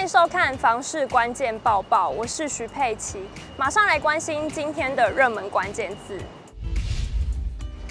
[0.00, 3.22] 欢迎收看房市关键报报，我是徐佩琪，
[3.58, 6.18] 马上来关心今天的热门关键字。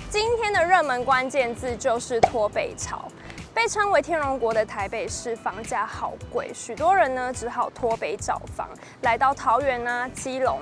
[0.09, 3.07] 今天的热门关键字就是脱北潮。
[3.53, 8.67] 被称为“天龙国”的台北市房价好贵，许多人呢只好脱北找房，
[9.01, 10.61] 来到桃园啊、基隆。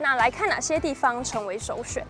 [0.00, 2.04] 那来看哪些地方成为首选？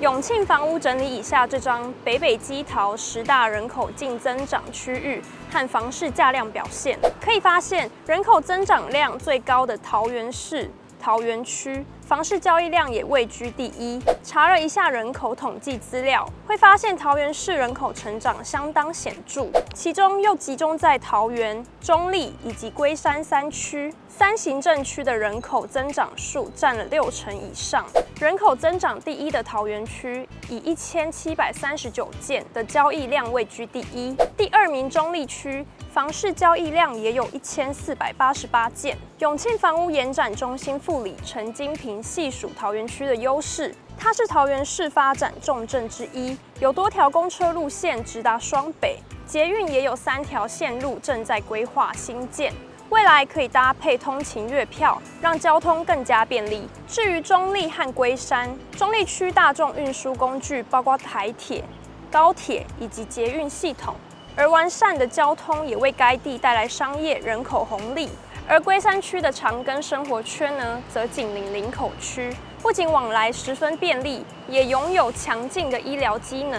[0.00, 11.84] 永庆房屋整理以下这张北北基桃十大人口净增长区域和房市价量表现，可以发现人口增长量最高的桃园市桃园区。
[12.06, 14.00] 房市交易量也位居第一。
[14.22, 23.92] 查了一下人口统计资料，会发现桃园市人口成长相当显著，其中又集中在桃园、中坜以及龟山三区。
[24.08, 27.84] 三行政区的人口增长数占了六成以上。
[28.18, 34.16] 人口增长第一的桃园区，以一千七百三十九件的交易量位居第一。
[34.36, 35.64] 第二名中坜区。
[35.90, 38.96] 房市交易量也有一千四百八十八件。
[39.18, 52.52] 永庆房屋延展中心副理陈金平细数桃园区的优势，它是桃园市发展重镇之一，有多条公车路线直达双北，捷运也有三条线路正在规划兴建，
[52.90, 56.66] 未来可以搭配通勤月票，让交通更加便利。
[56.86, 61.62] 至于中坜和龟山，中坜区大众运输工具包括台铁、
[62.10, 63.94] 高铁以及捷运系统。
[64.34, 68.08] 而完善的交通也为该地带来商业人口红利，
[68.48, 76.58] 而龟山区的长庚生活圈呢，则紧邻林口区，不仅往来十分便利，也拥有强劲的医疗机能。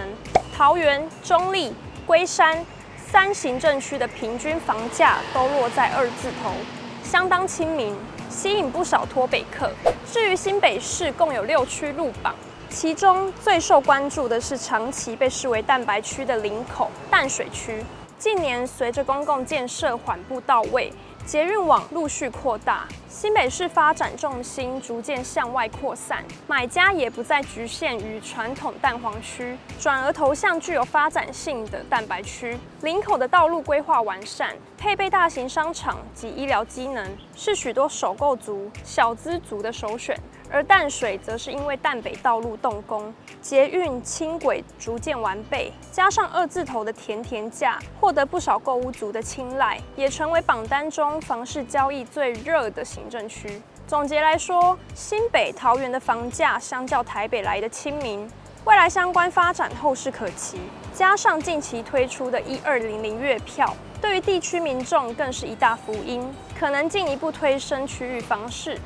[0.55, 1.72] 桃园、中坜、
[2.05, 2.63] 龟山
[3.12, 6.52] 三行政区的平均房价都落在二字头，
[7.04, 7.96] 相当亲民，
[8.30, 9.72] 吸引不少脱北客。
[10.06, 12.36] 至于新北市，共有六区入榜。
[12.70, 17.84] 其中最受关注的是长期被视为蛋白区的林口淡水区。
[18.20, 20.94] 近年随着公共建设缓步到位，
[21.30, 32.57] 捷运网陆续扩大，新北市发展重心逐渐向外扩散，买家也不再局限于传统蛋黄区，转而投向具有发展性的蛋白区。
[32.81, 40.19] 林口的道路规划完善，配备大型商场及医疗机能，是许多首购族、小资族的首选。
[40.52, 53.62] 而淡水则是因为淡北道路动工，捷运轻轨逐渐完备，加上二字头的甜甜价，获得不少购物族的青睐，也成为榜单中房市交易最热的行政区。
[53.88, 58.28] 总结来说，新北桃园的房价相较台北来的亲民，
[58.66, 60.60] 未来相关发展后市可期。
[60.94, 63.72] 加上近期推出的一二零零月票，
[64.02, 66.28] 对于地区民众更是一大福音，
[66.60, 68.78] 可能进一步推升区域房市。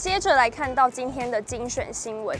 [0.00, 2.34] 接着来看到今天的精选新闻，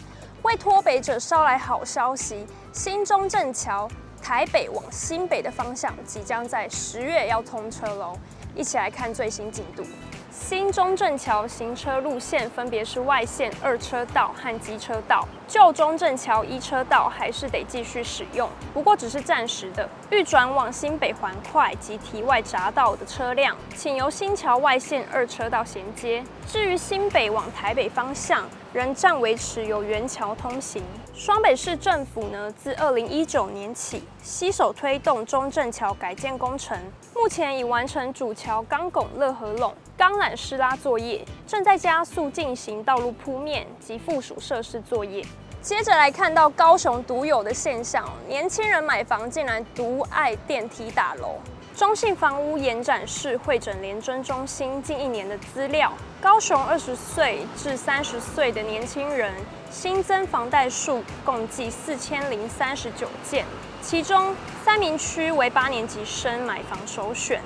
[0.44, 3.86] 为脱北者捎来好消息，新中正桥
[4.22, 8.16] 台北往新北的方向即将在十月要通车喽，
[8.54, 9.84] 一起来看最新进度。
[10.30, 19.88] 新中正桥行车路线分别是外线二车道和机车道，旧中正桥一车道还是得继续使用，不过只是暂时的。
[20.10, 26.22] 欲转往新北环快及堤外匝道的车辆，请由新桥外线二车道衔接。
[26.46, 30.80] 至于新北往台北方向，仍暂维持有原桥通行。
[31.12, 36.78] 双北市政府呢，自二零一九年起，携手推动中正桥改建工程，
[37.12, 45.24] 目前已完成主桥钢拱勒合拢、钢缆施拉作业，正在加速进行道路铺面及附属设施作业。
[45.60, 51.34] 接着来看到高雄独有的现象，年轻人买房竟然独爱电梯大楼。
[51.80, 59.32] 中信房屋延展式会诊联征中心近一年的资料，高雄二十岁至三十岁的年轻人
[59.70, 63.46] 新增房贷数共计四千零三十九件，
[63.80, 67.40] 其中三民区为八年级生买房首选，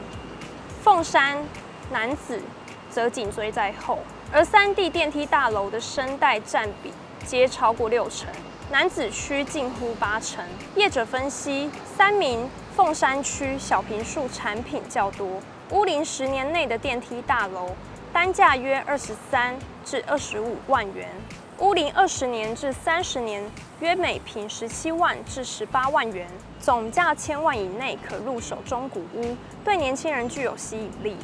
[0.82, 1.38] 凤山、
[1.92, 2.42] 男子
[2.90, 4.00] 则紧追在后，
[4.32, 6.92] 而三地电梯大楼的生贷占比。
[7.24, 8.28] 皆超过六成，
[8.70, 10.44] 男子区近乎八成。
[10.76, 15.40] 业者分析，三民、凤山区小坪数产品较多，
[15.70, 17.68] 屋龄十年内的电梯大楼
[18.12, 21.08] 单价约二十三至二十五万元，
[21.60, 23.40] 屋龄二十年至三十年
[23.78, 26.26] 约每平十七万至十八万元，
[26.58, 31.16] 总价千万以内可入手中古屋，对年轻人具有吸引力。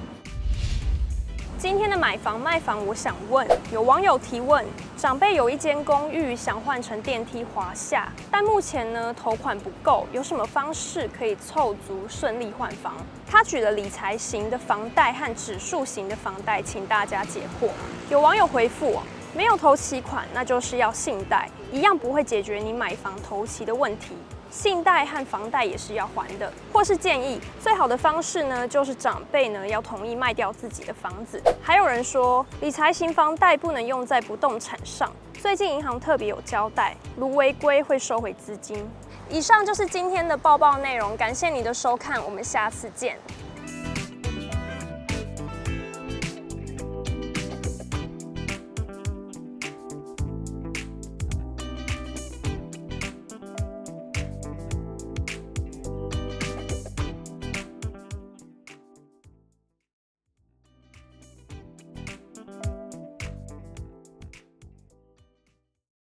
[1.58, 4.64] 今天的买房卖房，我想问，有网友提问：
[5.00, 12.94] 长辈有一间公寓想换成电梯华夏，但目前呢头款不够，有什么方式可以凑足顺利换房？
[13.26, 17.70] 他举了理财型的房贷和指数型的房贷，请大家解惑。
[18.10, 19.00] 有网友回复：
[19.32, 24.16] 没有头期款，那就是要信贷，一样不会解决你买房头期的问题。
[24.50, 31.40] 信贷和房贷也是要还的，或是建议最好的方式呢，就是长辈呢要同意卖掉自己的房子。
[31.62, 35.08] 还有人说，理财型房贷不能用在不动产上。
[35.40, 38.84] 最近银行特别有交代，如违规会收回资金。
[39.28, 43.16] 以上就是今天的报报内容，感谢你的收看，我们下次见。